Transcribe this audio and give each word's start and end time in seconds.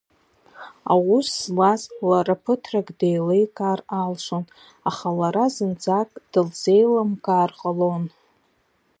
Аус 0.91 1.27
злаз 1.43 1.81
лара 2.09 2.35
ԥыҭрак 2.43 2.87
деиликаар 2.99 3.79
алшон, 4.01 4.45
аха 4.89 5.07
лара 5.19 5.45
зынӡак 5.53 6.09
дылзеилымкаар 6.31 7.51
ҟалон. 7.59 8.03